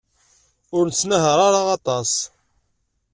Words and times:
Ur 0.75 0.83
nettenhaṛ 0.87 1.39
ara 1.47 1.61
aṭas. 1.77 2.11